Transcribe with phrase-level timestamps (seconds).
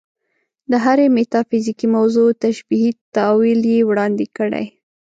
[0.71, 4.65] د هرې میتافیزیکي موضوع تشبیهي تأویل یې وړاندې کړی.